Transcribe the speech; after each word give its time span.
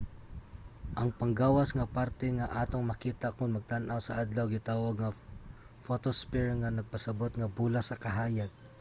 ang 0.99 1.09
panggawas 1.19 1.69
nga 1.73 1.91
parte 1.97 2.27
nga 2.37 2.47
atong 2.61 2.85
makita 2.91 3.27
kon 3.37 3.55
magtan-aw 3.55 3.99
sa 4.03 4.17
adlaw 4.23 4.45
gitawag 4.55 4.95
nga 4.99 5.15
photosphere 5.85 6.51
nga 6.59 6.69
nagpasabut 6.77 7.31
nga 7.35 7.51
bola 7.57 7.81
sa 7.85 8.01
kahayag 8.03 8.51